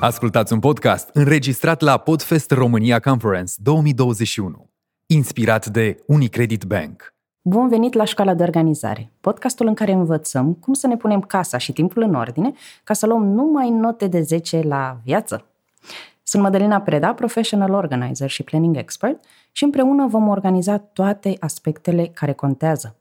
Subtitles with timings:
[0.00, 4.70] Ascultați un podcast înregistrat la Podfest România Conference 2021,
[5.06, 7.14] inspirat de Unicredit Bank.
[7.42, 11.58] Bun venit la Școala de Organizare, podcastul în care învățăm cum să ne punem casa
[11.58, 12.52] și timpul în ordine
[12.84, 15.44] ca să luăm numai note de 10 la viață.
[16.22, 22.32] Sunt Madalina Preda, professional organizer și planning expert și împreună vom organiza toate aspectele care
[22.32, 22.96] contează.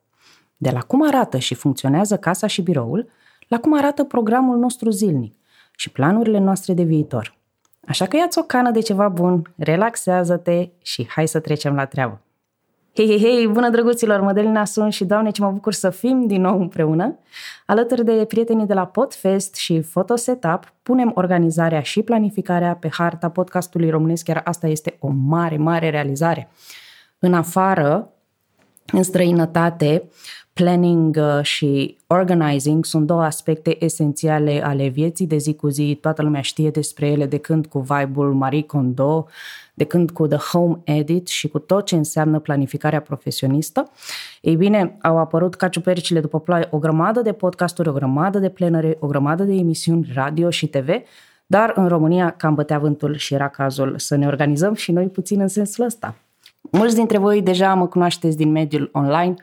[0.57, 3.09] De la cum arată și funcționează casa și biroul,
[3.47, 5.35] la cum arată programul nostru zilnic
[5.75, 7.37] și planurile noastre de viitor.
[7.87, 12.19] Așa că ia-ți o cană de ceva bun, relaxează-te și hai să trecem la treabă.
[12.95, 16.41] Hei, hei, hei, bună drăguților, Mădălina sunt și doamne ce mă bucur să fim din
[16.41, 17.19] nou împreună.
[17.65, 23.29] Alături de prietenii de la Podfest și Photo Setup, punem organizarea și planificarea pe harta
[23.29, 26.49] podcastului românesc, chiar asta este o mare, mare realizare.
[27.19, 28.09] În afară,
[28.91, 30.09] în străinătate,
[30.55, 35.97] planning uh, și organizing sunt două aspecte esențiale ale vieții de zi cu zi.
[36.01, 39.27] Toată lumea știe despre ele de când cu vibe-ul Marie Kondo,
[39.73, 43.91] de când cu The Home Edit și cu tot ce înseamnă planificarea profesionistă.
[44.41, 48.49] Ei bine, au apărut ca ciupercile după ploaie o grămadă de podcasturi, o grămadă de
[48.49, 50.89] plenare, o grămadă de emisiuni radio și TV,
[51.45, 55.39] dar în România cam bătea vântul și era cazul să ne organizăm și noi puțin
[55.39, 56.15] în sensul ăsta.
[56.71, 59.35] Mulți dintre voi deja mă cunoașteți din mediul online,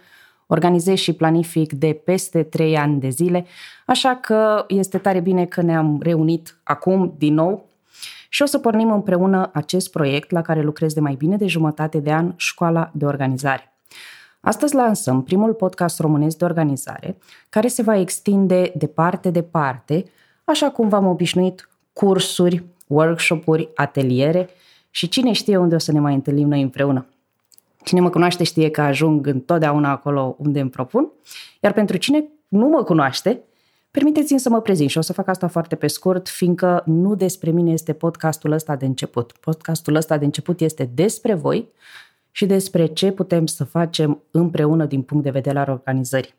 [0.52, 3.46] organizez și planific de peste 3 ani de zile,
[3.86, 7.66] așa că este tare bine că ne-am reunit acum din nou
[8.28, 11.98] și o să pornim împreună acest proiect la care lucrez de mai bine de jumătate
[11.98, 13.72] de an, Școala de Organizare.
[14.40, 20.04] Astăzi lansăm primul podcast românesc de organizare, care se va extinde de parte de parte,
[20.44, 24.48] așa cum v-am obișnuit, cursuri, workshop-uri, ateliere
[24.90, 27.06] și cine știe unde o să ne mai întâlnim noi împreună.
[27.84, 31.10] Cine mă cunoaște știe că ajung întotdeauna acolo unde îmi propun,
[31.60, 33.42] iar pentru cine nu mă cunoaște,
[33.90, 37.50] permiteți-mi să mă prezint și o să fac asta foarte pe scurt, fiindcă nu despre
[37.50, 39.32] mine este podcastul ăsta de început.
[39.32, 41.68] Podcastul ăsta de început este despre voi
[42.30, 46.34] și despre ce putem să facem împreună din punct de vedere al organizării.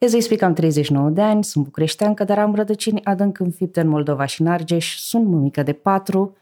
[0.00, 3.88] As I speak, am 39 de ani, sunt bucureșteancă, dar am rădăcini adânc înfipte în
[3.88, 6.36] Moldova și în Argeș, sunt mămică de patru,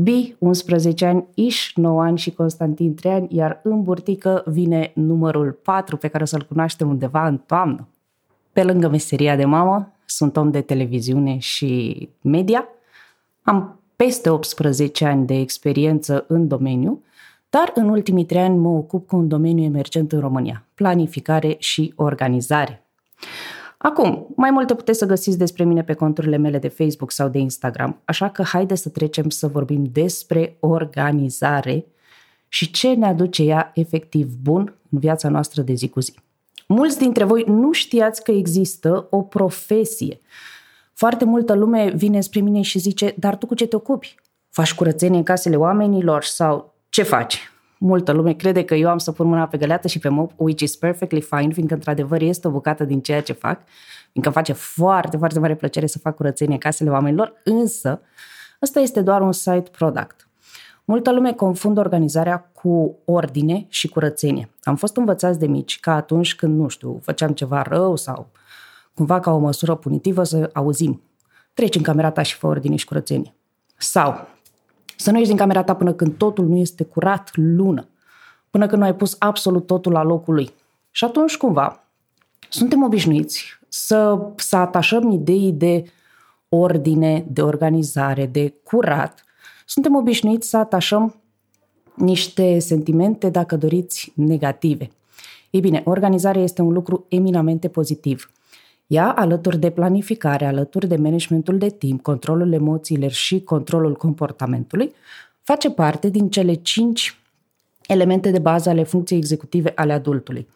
[0.00, 5.52] Bi, 11 ani, Iș, 9 ani și Constantin, 3 ani, iar în burtică vine numărul
[5.62, 7.88] 4 pe care o să-l cunoaștem undeva în toamnă.
[8.52, 12.68] Pe lângă meseria de mamă, sunt om de televiziune și media.
[13.42, 17.02] Am peste 18 ani de experiență în domeniu,
[17.50, 21.92] dar în ultimii trei ani mă ocup cu un domeniu emergent în România, planificare și
[21.96, 22.82] organizare.
[23.78, 27.38] Acum, mai multe puteți să găsiți despre mine pe conturile mele de Facebook sau de
[27.38, 31.86] Instagram, așa că haide să trecem să vorbim despre organizare
[32.48, 36.14] și ce ne aduce ea efectiv bun în viața noastră de zi cu zi.
[36.66, 40.20] Mulți dintre voi nu știați că există o profesie.
[40.92, 44.14] Foarte multă lume vine spre mine și zice, dar tu cu ce te ocupi?
[44.50, 47.50] Faci curățenie în casele oamenilor sau ce faci?
[47.78, 50.62] Multă lume crede că eu am să pun mâna pe găleată și pe mop, which
[50.62, 53.60] is perfectly fine, fiindcă într-adevăr este o bucată din ceea ce fac,
[54.12, 58.00] fiindcă face foarte, foarte mare plăcere să fac curățenie casele oamenilor, însă
[58.62, 60.28] ăsta este doar un site product.
[60.84, 64.50] Multă lume confundă organizarea cu ordine și curățenie.
[64.62, 68.30] Am fost învățați de mici că atunci când, nu știu, făceam ceva rău sau
[68.94, 71.02] cumva ca o măsură punitivă să auzim.
[71.54, 73.34] Treci în camera ta și fă ordine și curățenie.
[73.76, 74.28] Sau
[75.00, 77.88] să nu ieși din camera ta până când totul nu este curat lună,
[78.50, 80.50] până când nu ai pus absolut totul la locul lui.
[80.90, 81.84] Și atunci, cumva,
[82.48, 85.84] suntem obișnuiți să, să atașăm idei de
[86.48, 89.24] ordine, de organizare, de curat.
[89.66, 91.14] Suntem obișnuiți să atașăm
[91.94, 94.90] niște sentimente, dacă doriți, negative.
[95.50, 98.30] Ei bine, organizarea este un lucru eminamente pozitiv.
[98.88, 104.94] Ea, alături de planificare, alături de managementul de timp, controlul emoțiilor și controlul comportamentului,
[105.42, 107.20] face parte din cele cinci
[107.86, 110.48] elemente de bază ale funcției executive ale adultului.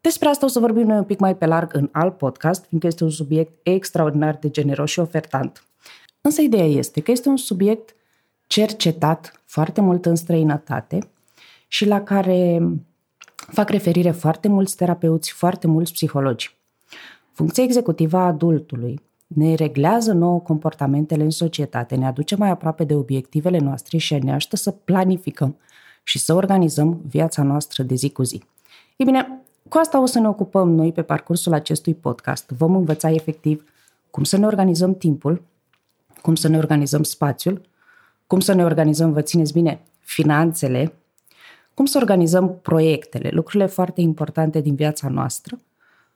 [0.00, 2.88] Despre asta o să vorbim noi un pic mai pe larg în alt podcast, fiindcă
[2.88, 5.64] este un subiect extraordinar de generos și ofertant.
[6.20, 7.94] Însă ideea este că este un subiect
[8.46, 11.08] cercetat foarte mult în străinătate
[11.68, 12.62] și la care
[13.34, 16.56] fac referire foarte mulți terapeuți, foarte mulți psihologi.
[17.34, 22.94] Funcția executivă a adultului ne reglează nouă comportamentele în societate, ne aduce mai aproape de
[22.94, 25.56] obiectivele noastre și ne ajută să planificăm
[26.02, 28.42] și să organizăm viața noastră de zi cu zi.
[28.96, 32.50] Ei bine, cu asta o să ne ocupăm noi pe parcursul acestui podcast.
[32.50, 33.64] Vom învăța efectiv
[34.10, 35.42] cum să ne organizăm timpul,
[36.22, 37.60] cum să ne organizăm spațiul,
[38.26, 40.92] cum să ne organizăm, vă țineți bine, finanțele,
[41.74, 45.58] cum să organizăm proiectele, lucrurile foarte importante din viața noastră–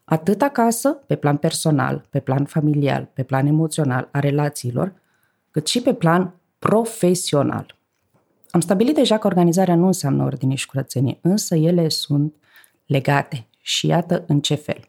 [0.09, 5.03] atât acasă, pe plan personal, pe plan familial, pe plan emoțional, a relațiilor, cât
[5.51, 7.77] cât și pe plan profesional.
[8.51, 12.35] Am stabilit deja că organizarea nu înseamnă ordine și curățenie, însă ele sunt
[12.87, 14.81] legate și iată în ce fel.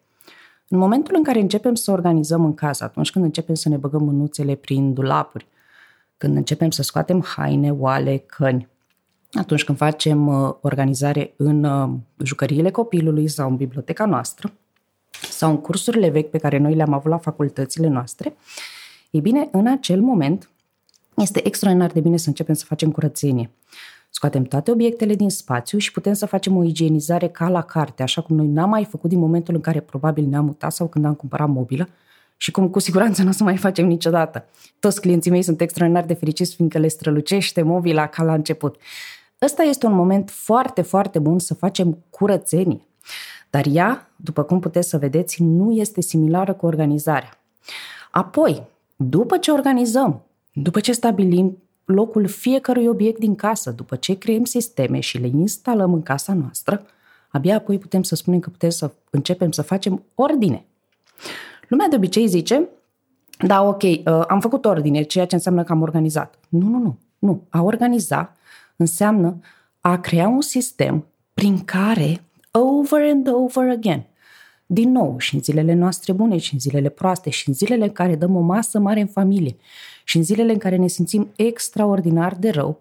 [0.68, 4.04] În momentul în care începem să organizăm în casă, atunci când începem să ne băgăm
[4.04, 5.48] mânuțele prin dulapuri,
[6.18, 8.68] când începem să scoatem haine, oale, căni,
[9.32, 11.90] atunci când facem uh, organizare în uh,
[12.24, 14.54] jucăriile copilului sau în biblioteca noastră,
[15.40, 18.36] sau în cursurile vechi pe care noi le-am avut la facultățile noastre,
[19.10, 20.50] ei bine, în acel moment
[21.16, 23.50] este extraordinar de bine să începem să facem curățenie.
[24.10, 28.22] Scoatem toate obiectele din spațiu și putem să facem o igienizare ca la carte, așa
[28.22, 31.14] cum noi n-am mai făcut din momentul în care probabil ne-am mutat sau când am
[31.14, 31.90] cumpărat mobilă
[32.38, 34.46] și cum cu siguranță nu o să mai facem niciodată.
[34.80, 38.76] Toți clienții mei sunt extraordinar de fericiți fiindcă le strălucește mobila ca la început.
[39.42, 42.82] Ăsta este un moment foarte, foarte bun să facem curățenie.
[43.50, 47.40] Dar ea, după cum puteți să vedeți, nu este similară cu organizarea.
[48.12, 48.64] Apoi,
[48.96, 50.22] după ce organizăm,
[50.54, 55.94] după ce stabilim locul fiecărui obiect din casă, după ce creăm sisteme și le instalăm
[55.94, 56.86] în casa noastră,
[57.30, 60.66] abia apoi putem să spunem că putem să începem să facem ordine.
[61.68, 62.68] Lumea de obicei zice,
[63.46, 66.40] da, ok, uh, am făcut ordine, ceea ce înseamnă că am organizat.
[66.50, 66.98] Nu, nu, nu.
[67.20, 67.44] Nu.
[67.50, 68.36] A organiza
[68.76, 69.40] înseamnă
[69.82, 72.24] a crea un sistem prin care,
[72.60, 74.06] over and over again,
[74.66, 77.92] din nou, și în zilele noastre bune, și în zilele proaste, și în zilele în
[77.92, 79.56] care dăm o masă mare în familie,
[80.04, 82.80] și în zilele în care ne simțim extraordinar de rău,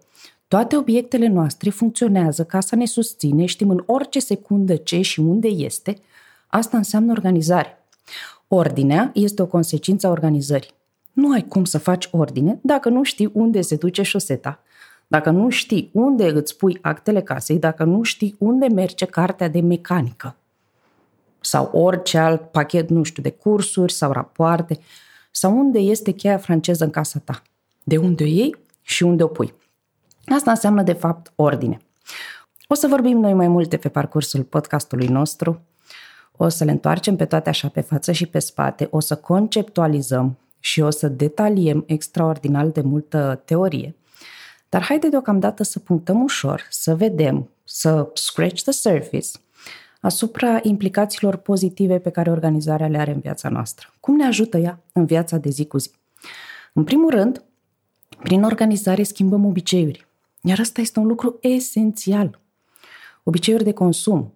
[0.48, 5.98] toate obiectele noastre funcționează, casa ne susține, știm în orice secundă ce și unde este,
[6.48, 7.84] asta înseamnă organizare.
[8.48, 10.70] Ordinea este o consecință a organizării.
[11.12, 14.62] Nu ai cum să faci ordine dacă nu știi unde se duce șoseta,
[15.08, 19.60] dacă nu știi unde îți pui actele casei, dacă nu știi unde merge cartea de
[19.60, 20.36] mecanică
[21.40, 24.78] sau orice alt pachet, nu știu, de cursuri sau rapoarte,
[25.30, 27.42] sau unde este cheia franceză în casa ta,
[27.84, 29.54] de unde o iei și unde o pui.
[30.26, 31.80] Asta înseamnă, de fapt, ordine.
[32.66, 35.60] O să vorbim noi mai multe pe parcursul podcastului nostru,
[36.36, 40.38] o să le întoarcem pe toate așa pe față și pe spate, o să conceptualizăm
[40.60, 43.94] și o să detaliem extraordinar de multă teorie.
[44.68, 49.28] Dar haide deocamdată să punctăm ușor, să vedem, să scratch the surface
[50.00, 53.94] asupra implicațiilor pozitive pe care organizarea le are în viața noastră.
[54.00, 55.90] Cum ne ajută ea în viața de zi cu zi?
[56.72, 57.42] În primul rând,
[58.22, 60.06] prin organizare schimbăm obiceiuri.
[60.42, 62.40] Iar ăsta este un lucru esențial.
[63.22, 64.32] Obiceiuri de consum,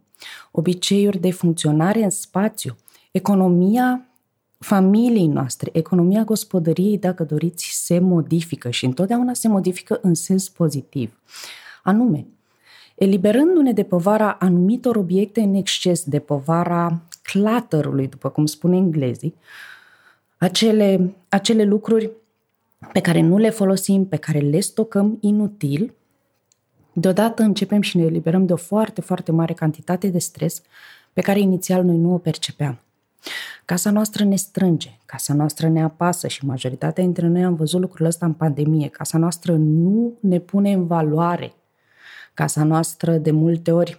[0.50, 2.76] obiceiuri de funcționare în spațiu,
[3.10, 4.06] economia
[4.62, 11.20] familiei noastre, economia gospodăriei, dacă doriți, se modifică și întotdeauna se modifică în sens pozitiv.
[11.82, 12.26] Anume,
[12.94, 19.34] eliberându-ne de povara anumitor obiecte în exces, de povara clutterului, după cum spune englezii,
[20.38, 22.10] acele, acele lucruri
[22.92, 25.94] pe care nu le folosim, pe care le stocăm inutil,
[26.92, 30.62] deodată începem și ne eliberăm de o foarte, foarte mare cantitate de stres
[31.12, 32.78] pe care inițial noi nu o percepeam.
[33.64, 38.06] Casa noastră ne strânge, casa noastră ne apasă și majoritatea dintre noi am văzut lucrul
[38.06, 38.88] ăsta în pandemie.
[38.88, 41.54] Casa noastră nu ne pune în valoare
[42.34, 43.98] Casa noastră de multe ori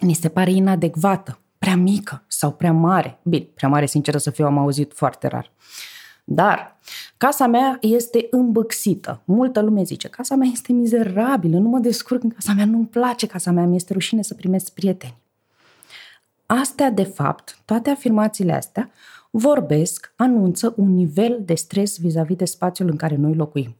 [0.00, 3.18] ni se pare inadecvată, prea mică sau prea mare.
[3.22, 5.50] Bine, prea mare, sinceră să fiu, am auzit foarte rar.
[6.24, 6.78] Dar
[7.16, 9.20] casa mea este îmbăxită.
[9.24, 13.26] Multă lume zice, casa mea este mizerabilă, nu mă descurc în casa mea, nu-mi place
[13.26, 15.23] casa mea, mi-este rușine să primesc prieteni.
[16.60, 18.90] Astea, de fapt, toate afirmațiile astea
[19.30, 23.76] vorbesc, anunță un nivel de stres vis-a-vis de spațiul în care noi locuim.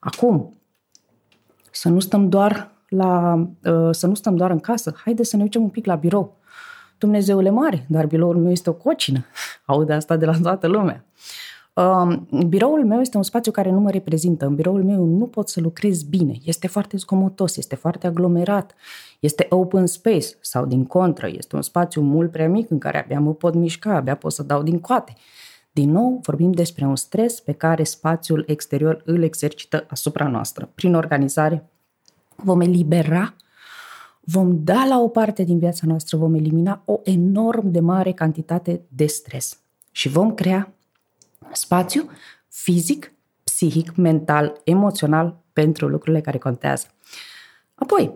[0.00, 0.54] Acum,
[1.70, 3.34] să nu stăm doar la,
[3.64, 6.36] uh, să nu stăm doar în casă, haide să ne ducem un pic la birou.
[6.98, 9.24] Dumnezeule mare, dar biroul meu este o cocină.
[9.64, 10.94] Aude asta de la toată lumea.
[10.94, 11.06] Um,
[12.46, 14.46] biroul meu este un spațiu care nu mă reprezintă.
[14.46, 16.38] În biroul meu nu pot să lucrez bine.
[16.44, 18.74] Este foarte zgomotos, este foarte aglomerat,
[19.20, 23.20] este open space sau din contră, este un spațiu mult prea mic în care abia
[23.20, 25.12] mă pot mișca, abia pot să dau din coate.
[25.72, 30.94] Din nou, vorbim despre un stres pe care spațiul exterior îl exercită asupra noastră, prin
[30.94, 31.68] organizare,
[32.36, 33.34] vom elibera,
[34.20, 38.80] vom da la o parte din viața noastră, vom elimina o enorm de mare cantitate
[38.88, 39.58] de stres
[39.90, 40.72] și vom crea
[41.52, 42.10] spațiu
[42.48, 43.12] fizic,
[43.44, 46.86] psihic, mental, emoțional pentru lucrurile care contează.
[47.74, 48.12] Apoi,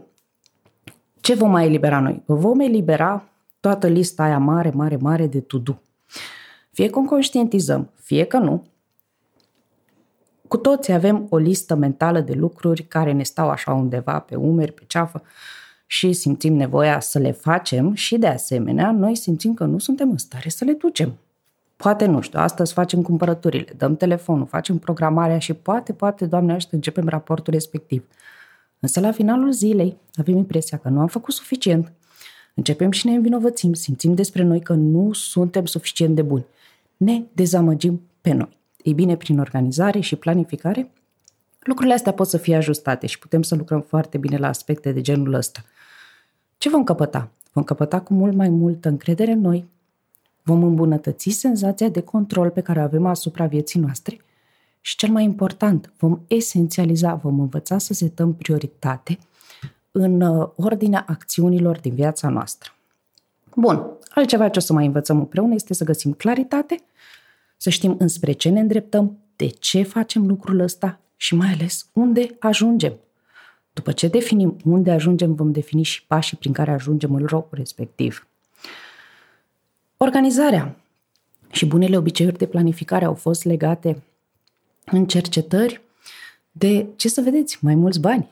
[1.21, 2.23] ce vom mai elibera noi?
[2.27, 3.29] Vom elibera
[3.61, 5.81] toată lista aia mare, mare, mare de to-do.
[6.71, 8.67] Fie că conștientizăm, fie că nu,
[10.49, 14.73] cu toți avem o listă mentală de lucruri care ne stau așa undeva pe umeri,
[14.73, 15.23] pe ceafă
[15.87, 20.19] și simțim nevoia să le facem și de asemenea noi simțim că nu suntem în
[20.19, 21.19] stare să le ducem.
[21.83, 26.75] Poate, nu știu, astăzi facem cumpărăturile, dăm telefonul, facem programarea și poate, poate, Doamne ajută,
[26.75, 28.05] începem raportul respectiv.
[28.81, 31.93] Însă la finalul zilei avem impresia că nu am făcut suficient.
[32.55, 36.45] Începem și ne învinovățim, simțim despre noi că nu suntem suficient de buni.
[36.97, 38.59] Ne dezamăgim pe noi.
[38.83, 40.91] Ei bine, prin organizare și planificare,
[41.61, 45.01] lucrurile astea pot să fie ajustate și putem să lucrăm foarte bine la aspecte de
[45.01, 45.61] genul ăsta.
[46.59, 47.31] Ce vom căpăta?
[47.53, 49.71] Vom căpăta cu mult mai multă încredere în noi,
[50.43, 54.21] vom îmbunătăți senzația de control pe care o avem asupra vieții noastre
[54.81, 59.19] și, cel mai important, vom esențializa, vom învăța să setăm prioritate
[59.91, 62.71] în uh, ordinea acțiunilor din viața noastră.
[63.57, 66.83] Bun, altceva ce o să mai învățăm împreună este să găsim claritate,
[67.57, 72.37] să știm înspre ce ne îndreptăm, de ce facem lucrul ăsta și mai ales unde
[72.39, 72.93] ajungem.
[73.73, 78.27] După ce definim unde ajungem, vom defini și pașii prin care ajungem în locul respectiv.
[80.05, 80.77] Organizarea
[81.51, 84.03] și bunele obiceiuri de planificare au fost legate
[84.85, 85.81] în cercetări
[86.53, 88.31] de, ce să vedeți, mai mulți bani.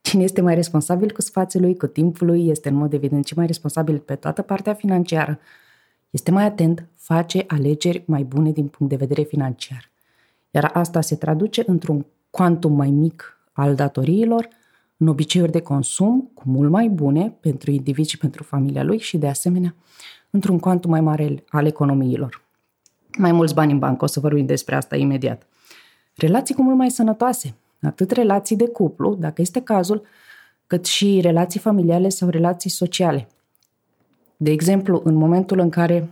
[0.00, 3.36] Cine este mai responsabil cu spațiul lui, cu timpul lui, este în mod evident și
[3.36, 5.38] mai responsabil pe toată partea financiară.
[6.10, 9.90] Este mai atent, face alegeri mai bune din punct de vedere financiar.
[10.50, 14.48] Iar asta se traduce într-un cuantum mai mic al datoriilor,
[14.96, 19.18] în obiceiuri de consum cu mult mai bune pentru individ și pentru familia lui și,
[19.18, 19.74] de asemenea,
[20.30, 22.42] într-un cuantum mai mare al economiilor.
[23.18, 25.46] Mai mulți bani în bancă, o să vorbim despre asta imediat.
[26.14, 30.02] Relații cu mult mai sănătoase, atât relații de cuplu, dacă este cazul,
[30.66, 33.28] cât și relații familiale sau relații sociale.
[34.36, 36.08] De exemplu, în momentul în care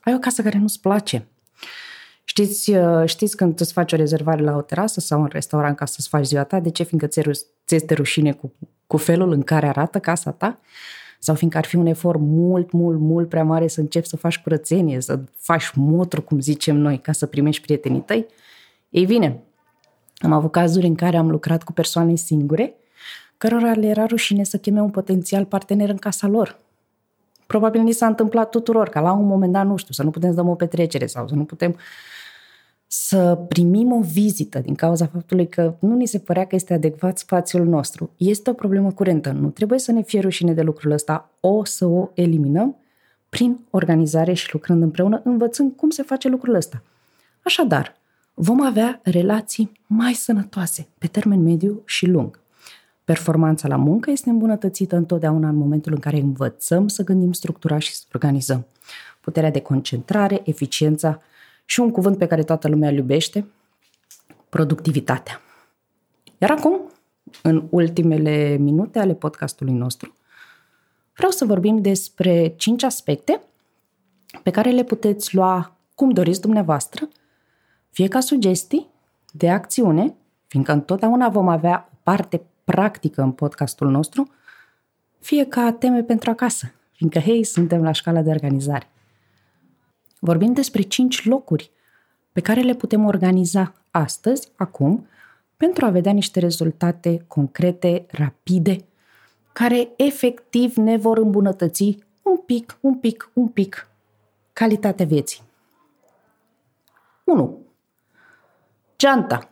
[0.00, 1.26] ai o casă care nu-ți place,
[2.30, 5.84] Știți, uh, știți când îți faci o rezervare la o terasă sau un restaurant ca
[5.84, 6.82] să-ți faci ziua ta, de ce?
[6.82, 7.06] Fiindcă
[7.64, 8.52] ți este rușine cu,
[8.86, 10.58] cu felul în care arată casa ta?
[11.22, 14.38] Sau fiindcă ar fi un efort mult, mult, mult prea mare să începi să faci
[14.38, 18.26] curățenie, să faci motru, cum zicem noi, ca să primești prietenii tăi?
[18.88, 19.42] Ei bine,
[20.18, 22.74] am avut cazuri în care am lucrat cu persoane singure,
[23.36, 26.58] cărora le era rușine să cheme un potențial partener în casa lor.
[27.46, 30.30] Probabil ni s-a întâmplat tuturor, ca la un moment dat, nu știu, să nu putem
[30.30, 31.76] să dăm o petrecere sau să nu putem
[32.92, 37.18] să primim o vizită din cauza faptului că nu ni se părea că este adecvat
[37.18, 38.10] spațiul nostru.
[38.16, 39.30] Este o problemă curentă.
[39.30, 41.30] Nu trebuie să ne fie rușine de lucrul ăsta.
[41.40, 42.76] O să o eliminăm
[43.28, 46.82] prin organizare și lucrând împreună, învățând cum se face lucrul ăsta.
[47.44, 47.96] Așadar,
[48.34, 52.40] vom avea relații mai sănătoase pe termen mediu și lung.
[53.04, 57.94] Performanța la muncă este îmbunătățită întotdeauna în momentul în care învățăm să gândim structurat și
[57.94, 58.66] să organizăm.
[59.20, 61.20] Puterea de concentrare, eficiența
[61.70, 63.46] și un cuvânt pe care toată lumea îl iubește,
[64.48, 65.40] productivitatea.
[66.38, 66.80] Iar acum,
[67.42, 70.16] în ultimele minute ale podcastului nostru,
[71.14, 73.40] vreau să vorbim despre cinci aspecte
[74.42, 77.08] pe care le puteți lua cum doriți dumneavoastră,
[77.90, 78.88] fie ca sugestii
[79.32, 80.14] de acțiune,
[80.46, 84.30] fiindcă întotdeauna vom avea o parte practică în podcastul nostru,
[85.18, 88.90] fie ca teme pentru acasă, fiindcă, hei, suntem la școala de organizare.
[90.22, 91.70] Vorbim despre cinci locuri
[92.32, 95.06] pe care le putem organiza astăzi, acum,
[95.56, 98.76] pentru a vedea niște rezultate concrete, rapide,
[99.52, 103.88] care efectiv ne vor îmbunătăți un pic, un pic, un pic
[104.52, 105.42] calitatea vieții.
[107.24, 107.58] 1.
[108.98, 109.50] Geanta.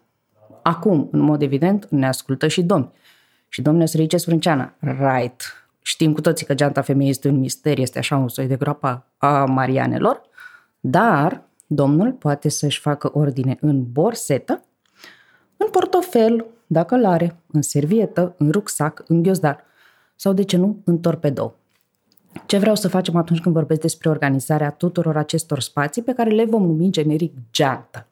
[0.62, 2.92] Acum, în mod evident, ne ascultă și domni.
[3.48, 7.98] Și domnul Sărice Sprânceana, right, știm cu toții că geanta femeii este un mister, este
[7.98, 10.28] așa un soi de groapa a Marianelor,
[10.80, 14.62] dar domnul poate să-și facă ordine în borsetă,
[15.56, 19.64] în portofel, dacă îl are, în servietă, în rucsac, în ghiozdar
[20.16, 21.56] sau, de ce nu, în torpedou.
[22.46, 26.44] Ce vreau să facem atunci când vorbesc despre organizarea tuturor acestor spații pe care le
[26.44, 28.06] vom numi generic geantă?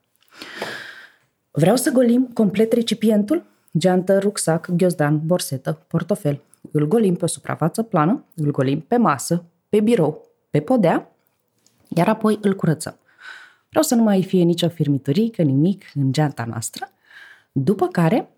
[1.50, 3.44] Vreau să golim complet recipientul,
[3.78, 6.40] geantă, rucsac, ghiozdan, borsetă, portofel.
[6.70, 11.15] Îl golim pe o suprafață plană, îl golim pe masă, pe birou, pe podea
[11.96, 12.98] iar apoi îl curățăm.
[13.68, 16.88] Vreau să nu mai fie nicio firmiturică, nimic în geanta noastră.
[17.52, 18.28] După care,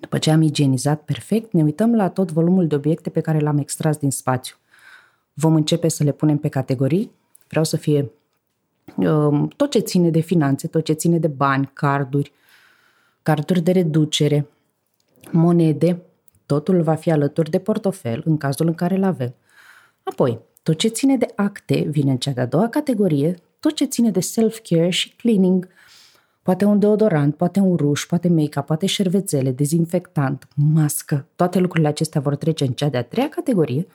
[0.00, 3.58] după ce am igienizat perfect, ne uităm la tot volumul de obiecte pe care l-am
[3.58, 4.56] extras din spațiu.
[5.34, 7.10] Vom începe să le punem pe categorii.
[7.48, 8.10] Vreau să fie
[8.96, 12.32] um, tot ce ține de finanțe, tot ce ține de bani, carduri,
[13.22, 14.48] carduri de reducere,
[15.30, 16.02] monede,
[16.46, 19.34] totul va fi alături de portofel în cazul în care îl avem.
[20.02, 24.10] Apoi, tot ce ține de acte vine în cea de-a doua categorie, tot ce ține
[24.10, 25.68] de self-care și cleaning,
[26.42, 32.20] poate un deodorant, poate un ruș, poate make-up, poate șervețele, dezinfectant, mască, toate lucrurile acestea
[32.20, 33.86] vor trece în cea de-a treia categorie,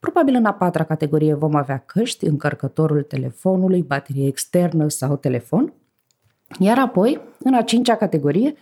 [0.00, 5.72] Probabil în a patra categorie vom avea căști, încărcătorul telefonului, baterie externă sau telefon.
[6.58, 8.54] Iar apoi, în a cincea categorie,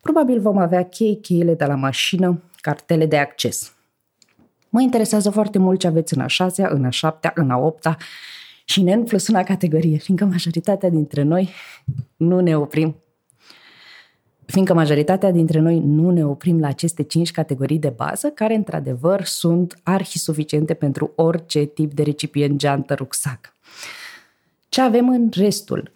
[0.00, 3.73] probabil vom avea chei, cheile de la mașină, cartele de acces.
[4.74, 7.96] Mă interesează foarte mult ce aveți în a șasea, în a șaptea, în a opta
[8.64, 11.50] și în N plus una categorie, fiindcă majoritatea dintre noi
[12.16, 12.96] nu ne oprim
[14.46, 19.24] fiindcă majoritatea dintre noi nu ne oprim la aceste cinci categorii de bază, care într-adevăr
[19.24, 23.56] sunt arhi suficiente pentru orice tip de recipient geantă rucsac.
[24.68, 25.92] Ce avem în restul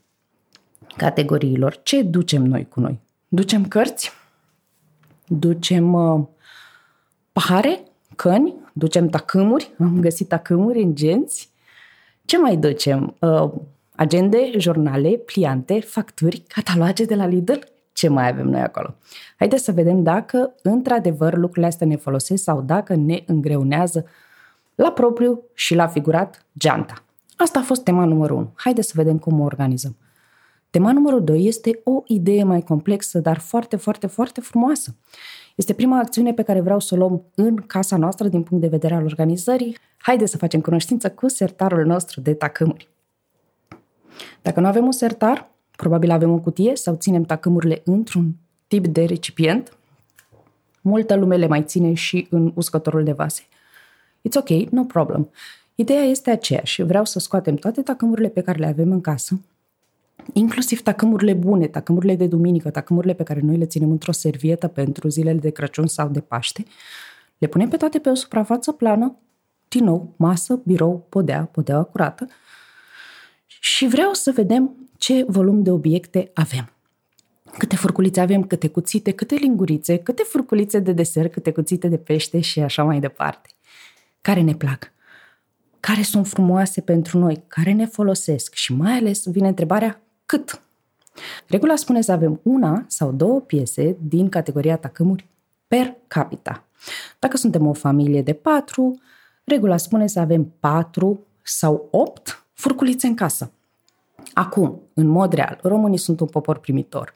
[0.97, 1.81] categoriilor?
[1.83, 3.01] Ce ducem noi cu noi?
[3.29, 4.13] Ducem cărți?
[5.27, 6.27] Ducem uh,
[7.33, 7.88] pahare?
[8.19, 8.55] Căni?
[8.73, 9.71] Ducem tacâmuri?
[9.79, 11.51] Am găsit tacâmuri în genți?
[12.25, 13.17] Ce mai ducem?
[13.21, 13.51] Uh,
[13.95, 17.59] agende, jurnale, pliante, facturi, cataloage de la Lidl?
[17.99, 18.95] ce mai avem noi acolo.
[19.37, 24.05] Haideți să vedem dacă într-adevăr lucrurile astea ne folosesc sau dacă ne îngreunează
[24.75, 27.05] la propriu și la figurat geanta.
[27.37, 28.53] Asta a fost tema numărul 1.
[28.55, 29.97] Haideți să vedem cum o organizăm.
[30.71, 34.95] Tema numărul 2 este o idee mai complexă, dar foarte, foarte, foarte frumoasă.
[35.59, 38.69] Este prima acțiune pe care vreau să o luăm în casa noastră din punct de
[38.69, 39.77] vedere al organizării.
[39.97, 42.89] Haideți să facem cunoștință cu sertarul nostru de tacâmuri.
[44.43, 45.49] Dacă nu avem un sertar,
[45.79, 48.37] Probabil avem o cutie sau ținem tacâmurile într-un
[48.67, 49.77] tip de recipient.
[50.81, 53.43] Multă lume le mai ține și în uscătorul de vase.
[54.29, 55.31] It's ok, no problem.
[55.75, 56.83] Ideea este aceeași.
[56.83, 59.41] Vreau să scoatem toate tacâmurile pe care le avem în casă,
[60.33, 65.09] inclusiv tacâmurile bune, tacâmurile de duminică, tacâmurile pe care noi le ținem într-o servietă pentru
[65.09, 66.65] zilele de Crăciun sau de Paște,
[67.39, 69.17] le punem pe toate pe o suprafață plană,
[69.69, 72.27] din nou, masă, birou, podea, podea curată,
[73.47, 76.73] și vreau să vedem ce volum de obiecte avem.
[77.59, 82.41] Câte furculițe avem, câte cuțite, câte lingurițe, câte furculițe de desert, câte cuțite de pește
[82.41, 83.49] și așa mai departe.
[84.21, 84.93] Care ne plac?
[85.81, 87.45] Care sunt frumoase pentru noi?
[87.47, 88.55] Care ne folosesc?
[88.55, 90.61] Și mai ales vine întrebarea cât?
[91.47, 95.29] Regula spune să avem una sau două piese din categoria tacâmuri
[95.67, 96.65] per capita.
[97.19, 99.01] Dacă suntem o familie de patru,
[99.45, 103.53] regula spune să avem patru sau opt furculițe în casă.
[104.35, 107.13] Acum, în mod real, românii sunt un popor primitor.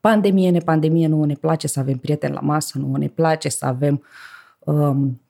[0.00, 4.02] Pandemie, nepandemie, nu ne place să avem prieteni la masă, nu ne place să avem
[4.58, 5.20] um,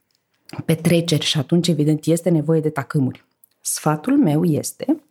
[0.65, 3.25] petreceri și atunci, evident, este nevoie de tacâmuri.
[3.63, 5.03] Sfatul meu este,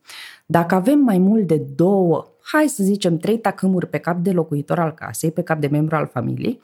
[0.45, 4.79] dacă avem mai mult de două, hai să zicem trei tacâmuri pe cap de locuitor
[4.79, 6.61] al casei, pe cap de membru al familiei,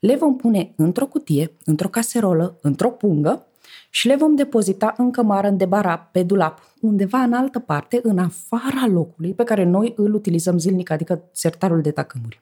[0.00, 3.46] le vom pune într-o cutie, într-o caserolă, într-o pungă
[3.90, 8.18] și le vom depozita în cămară, în debara, pe dulap, undeva în altă parte, în
[8.18, 12.40] afara locului pe care noi îl utilizăm zilnic, adică sertarul de tacâmuri.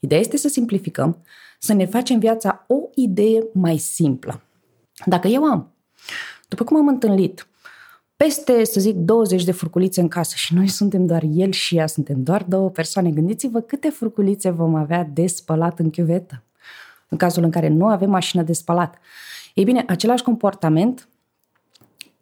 [0.00, 1.16] Ideea este să simplificăm,
[1.58, 4.42] să ne facem viața o idee mai simplă.
[5.06, 5.72] Dacă eu am,
[6.48, 7.46] după cum am întâlnit,
[8.16, 11.86] peste, să zic, 20 de furculițe în casă și noi suntem doar el și ea,
[11.86, 16.42] suntem doar două persoane, gândiți-vă câte furculițe vom avea de spălat în chiuvetă.
[17.08, 18.98] În cazul în care nu avem mașină de spălat.
[19.54, 21.08] Ei bine, același comportament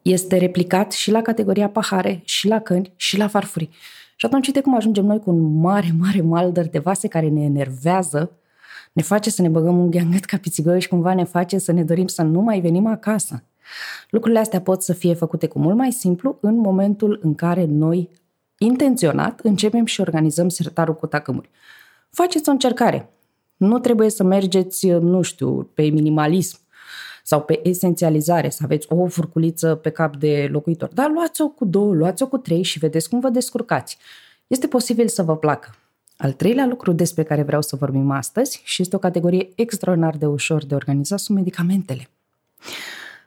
[0.03, 3.71] este replicat și la categoria pahare, și la căni, și la farfurii.
[4.17, 7.43] Și atunci uite cum ajungem noi cu un mare, mare maldăr de vase care ne
[7.43, 8.31] enervează,
[8.93, 11.85] ne face să ne băgăm un gheangăt ca pițigoi și cumva ne face să ne
[11.85, 13.43] dorim să nu mai venim acasă.
[14.11, 18.11] Lucrurile astea pot să fie făcute cu mult mai simplu în momentul în care noi,
[18.59, 21.51] intenționat, începem și organizăm sertarul cu tacâmuri.
[22.11, 23.11] Faceți o încercare.
[23.57, 26.59] Nu trebuie să mergeți, nu știu, pe minimalism
[27.23, 30.89] sau pe esențializare, să aveți o furculiță pe cap de locuitor.
[30.93, 33.99] Dar luați-o cu două, luați-o cu trei și vedeți cum vă descurcați.
[34.47, 35.75] Este posibil să vă placă.
[36.17, 40.27] Al treilea lucru despre care vreau să vorbim astăzi și este o categorie extraordinar de
[40.27, 42.09] ușor de organizat sunt medicamentele.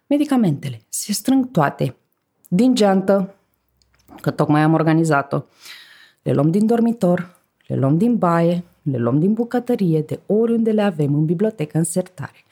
[0.07, 1.95] Medicamentele se strâng toate
[2.47, 3.35] din geantă,
[4.21, 5.41] că tocmai am organizat-o,
[6.21, 7.37] le luăm din dormitor,
[7.67, 11.83] le luăm din baie, le luăm din bucătărie, de oriunde le avem, în bibliotecă, în
[11.83, 12.43] sertare.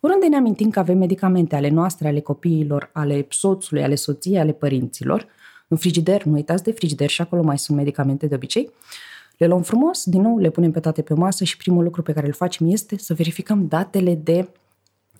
[0.00, 4.52] Oriunde ne amintim că avem medicamente ale noastre, ale copiilor, ale soțului, ale soției, ale
[4.52, 5.26] părinților,
[5.68, 8.70] în frigider, nu uitați de frigider și acolo mai sunt medicamente de obicei,
[9.36, 12.12] le luăm frumos, din nou le punem pe toate pe masă și primul lucru pe
[12.12, 14.48] care îl facem este să verificăm datele de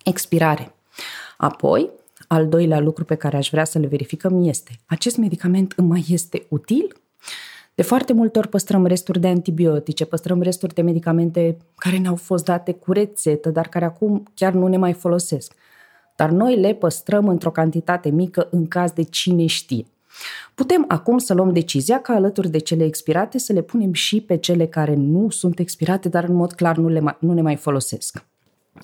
[0.05, 0.75] expirare.
[1.41, 1.91] Apoi,
[2.29, 6.05] al doilea lucru pe care aș vrea să le verificăm este acest medicament îmi mai
[6.09, 6.97] este util?
[7.75, 12.45] De foarte multe ori păstrăm resturi de antibiotice, păstrăm resturi de medicamente care ne-au fost
[12.45, 15.55] date cu rețetă, dar care acum chiar nu ne mai folosesc.
[16.17, 19.87] Dar noi le păstrăm într-o cantitate mică în caz de cine știe.
[20.55, 24.37] Putem acum să luăm decizia ca alături de cele expirate să le punem și pe
[24.37, 27.57] cele care nu sunt expirate, dar în mod clar nu, le mai, nu ne mai
[27.57, 28.29] folosesc.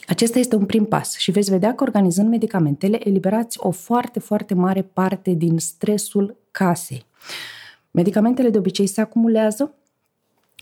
[0.07, 4.55] Acesta este un prim pas și veți vedea că organizând medicamentele eliberați o foarte, foarte
[4.55, 7.07] mare parte din stresul casei.
[7.91, 9.75] Medicamentele de obicei se acumulează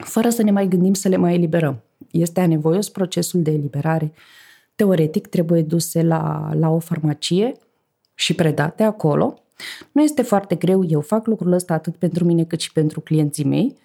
[0.04, 1.82] fără să ne mai gândim să le mai eliberăm.
[2.10, 4.12] Este anevoios procesul de eliberare.
[4.74, 7.52] Teoretic trebuie duse la, la o farmacie
[8.14, 9.42] și predate acolo.
[9.92, 13.44] Nu este foarte greu, eu fac lucrul ăsta atât pentru mine cât și pentru clienții
[13.44, 13.76] mei,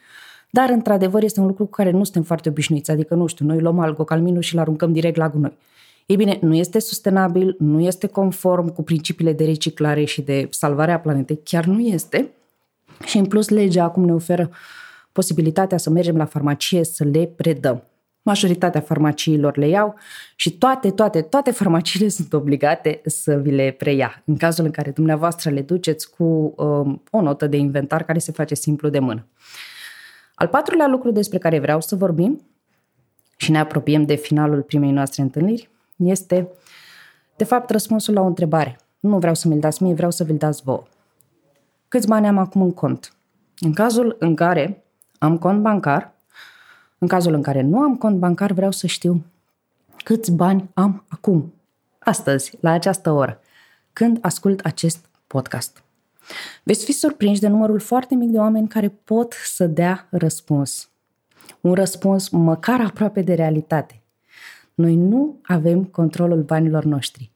[0.49, 3.59] dar într-adevăr este un lucru cu care nu suntem foarte obișnuiți, adică nu știu, noi
[3.59, 5.57] luăm algocalminul și îl aruncăm direct la gunoi.
[6.05, 10.91] Ei bine, nu este sustenabil, nu este conform cu principiile de reciclare și de salvare
[10.91, 12.29] a planetei, chiar nu este.
[13.05, 14.49] Și în plus legea acum ne oferă
[15.11, 17.83] posibilitatea să mergem la farmacie să le predăm.
[18.21, 19.95] Majoritatea farmaciilor le iau
[20.35, 24.21] și toate, toate, toate farmaciile sunt obligate să vi le preia.
[24.25, 28.31] În cazul în care dumneavoastră le duceți cu um, o notă de inventar care se
[28.31, 29.25] face simplu de mână.
[30.39, 32.41] Al patrulea lucru despre care vreau să vorbim
[33.37, 36.47] și ne apropiem de finalul primei noastre întâlniri este,
[37.35, 38.79] de fapt, răspunsul la o întrebare.
[38.99, 40.83] Nu vreau să mi-l dați mie, vreau să vi-l dați vouă.
[41.87, 43.13] Câți bani am acum în cont?
[43.59, 44.83] În cazul în care
[45.17, 46.13] am cont bancar,
[46.97, 49.25] în cazul în care nu am cont bancar, vreau să știu
[50.03, 51.53] câți bani am acum,
[51.99, 53.39] astăzi, la această oră,
[53.93, 55.83] când ascult acest podcast.
[56.63, 60.89] Veți fi surprinși de numărul foarte mic de oameni care pot să dea răspuns.
[61.61, 64.03] Un răspuns măcar aproape de realitate.
[64.73, 67.31] Noi nu avem controlul banilor noștri.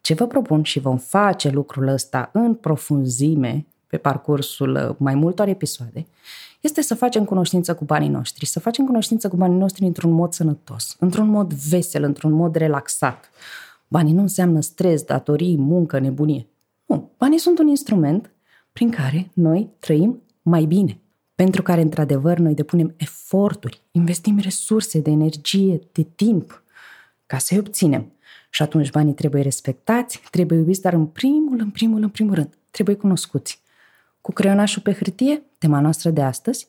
[0.00, 5.48] Ce vă propun și vom face lucrul ăsta în profunzime pe parcursul uh, mai multor
[5.48, 6.06] episoade,
[6.60, 10.32] este să facem cunoștință cu banii noștri, să facem cunoștință cu banii noștri într-un mod
[10.32, 13.30] sănătos, într-un mod vesel, într-un mod relaxat.
[13.88, 16.46] Banii nu înseamnă stres, datorii, muncă, nebunie.
[16.88, 18.30] Nu, banii sunt un instrument
[18.72, 21.00] prin care noi trăim mai bine,
[21.34, 26.62] pentru care, într-adevăr, noi depunem eforturi, investim resurse de energie, de timp,
[27.26, 28.12] ca să-i obținem.
[28.50, 32.58] Și atunci banii trebuie respectați, trebuie iubiți, dar în primul, în primul, în primul rând,
[32.70, 33.62] trebuie cunoscuți.
[34.20, 36.68] Cu creionașul pe hârtie, tema noastră de astăzi,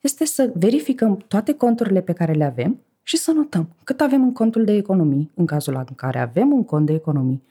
[0.00, 4.32] este să verificăm toate conturile pe care le avem și să notăm cât avem în
[4.32, 7.42] contul de economii, în cazul în care avem un cont de economii,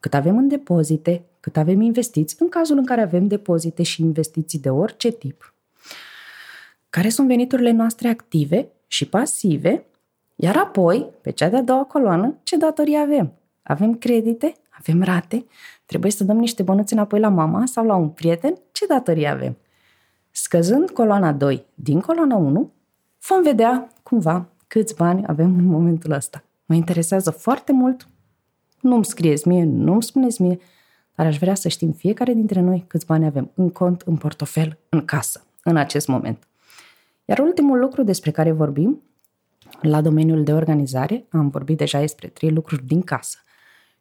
[0.00, 4.58] cât avem în depozite, cât avem investiți, în cazul în care avem depozite și investiții
[4.58, 5.54] de orice tip,
[6.90, 9.86] care sunt veniturile noastre active și pasive,
[10.34, 13.32] iar apoi, pe cea de-a doua coloană, ce datorii avem.
[13.62, 15.46] Avem credite, avem rate,
[15.86, 19.56] trebuie să dăm niște bănuți înapoi la mama sau la un prieten, ce datorii avem.
[20.30, 22.72] Scăzând coloana 2 din coloana 1,
[23.28, 26.44] vom vedea cumva câți bani avem în momentul ăsta.
[26.66, 28.08] Mă interesează foarte mult,
[28.86, 30.58] nu-mi scrieți mie, nu-mi spuneți mie,
[31.14, 34.78] dar aș vrea să știm fiecare dintre noi câți bani avem în cont, în portofel,
[34.88, 36.46] în casă, în acest moment.
[37.24, 39.02] Iar ultimul lucru despre care vorbim,
[39.80, 43.38] la domeniul de organizare, am vorbit deja despre trei lucruri din casă.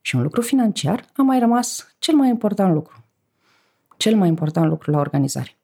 [0.01, 3.03] Și un lucru financiar a mai rămas cel mai important lucru.
[3.97, 5.57] Cel mai important lucru la organizare.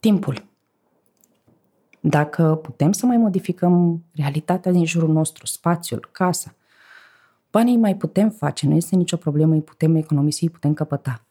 [0.00, 0.44] Timpul.
[2.00, 6.54] Dacă putem să mai modificăm realitatea din jurul nostru, spațiul, casa,
[7.52, 11.24] banii mai putem face, nu este nicio problemă, îi putem economisi, îi putem căpăta.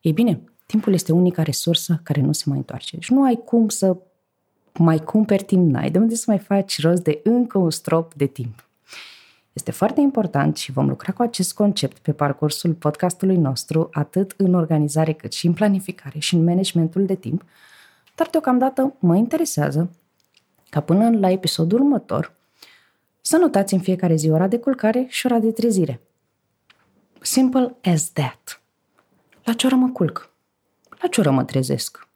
[0.00, 2.96] Ei bine, timpul este unica resursă care nu se mai întoarce.
[2.96, 3.96] Deci nu ai cum să
[4.78, 8.26] mai cumperi timp, n-ai de unde să mai faci rost de încă un strop de
[8.26, 8.68] timp.
[9.52, 14.54] Este foarte important și vom lucra cu acest concept pe parcursul podcastului nostru, atât în
[14.54, 17.44] organizare cât și în planificare și în managementul de timp,
[18.14, 19.90] dar deocamdată mă interesează
[20.70, 22.32] ca până la episodul următor
[23.22, 26.00] să notați în fiecare zi ora de culcare și ora de trezire.
[27.20, 28.62] Simple as that.
[29.44, 30.30] La ce oră mă culc?
[31.00, 32.10] La ce oră mă trezesc?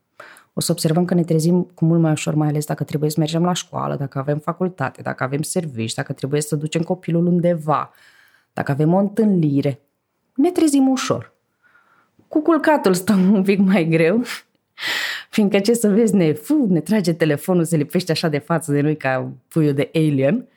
[0.57, 3.19] o să observăm că ne trezim cu mult mai ușor, mai ales dacă trebuie să
[3.19, 7.93] mergem la școală, dacă avem facultate, dacă avem servici, dacă trebuie să ducem copilul undeva,
[8.53, 9.79] dacă avem o întâlnire.
[10.35, 11.33] Ne trezim ușor.
[12.27, 14.21] Cu culcatul stăm un pic mai greu,
[15.35, 18.81] fiindcă ce să vezi, ne, fu, ne trage telefonul, se lipește așa de față de
[18.81, 20.47] noi ca puiul de alien.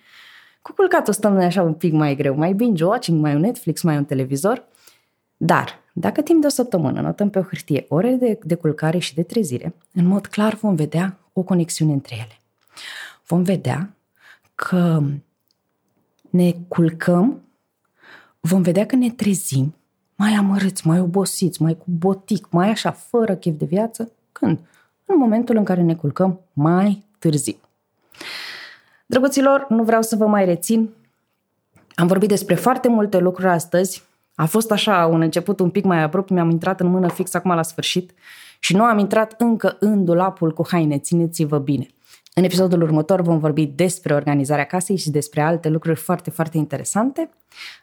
[0.63, 3.97] Cu culcatul stăm noi așa un pic mai greu, mai binge-watching, mai un Netflix, mai
[3.97, 4.65] un televizor.
[5.37, 9.15] Dar dacă timp de o săptămână notăm pe o hârtie ore de, de culcare și
[9.15, 12.39] de trezire, în mod clar vom vedea o conexiune între ele.
[13.27, 13.95] Vom vedea
[14.55, 15.03] că
[16.31, 17.43] ne culcăm,
[18.41, 19.75] vom vedea că ne trezim
[20.17, 24.13] mai amărâți, mai obosiți, mai cu botic, mai așa, fără chef de viață.
[24.33, 24.59] Când?
[25.05, 27.57] În momentul în care ne culcăm mai târziu.
[29.11, 30.91] Drăguților, nu vreau să vă mai rețin.
[31.95, 34.03] Am vorbit despre foarte multe lucruri astăzi.
[34.35, 37.55] A fost așa un început un pic mai abrupt, mi-am intrat în mână fix acum
[37.55, 38.13] la sfârșit
[38.59, 41.87] și nu am intrat încă în dulapul cu haine, țineți-vă bine.
[42.35, 47.31] În episodul următor vom vorbi despre organizarea casei și despre alte lucruri foarte, foarte interesante.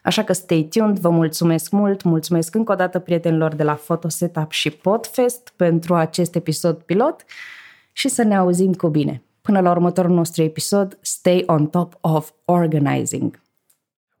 [0.02, 4.08] Așa că stay tuned, vă mulțumesc mult, mulțumesc încă o dată prietenilor de la Photo
[4.08, 7.24] Setup și Podfest pentru acest episod pilot
[7.92, 9.22] și să ne auzim cu bine.
[9.48, 13.42] Până la următorul nostru episod, stay on top of organizing.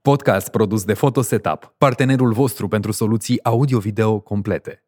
[0.02, 4.87] Podcast produs de Photo Setup, partenerul vostru pentru soluții audio-video complete.